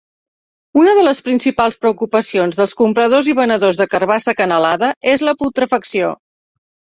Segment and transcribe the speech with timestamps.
[0.83, 6.11] Una de les principals preocupacions dels compradors i venedors de carbassa acanalada és la putrefacció.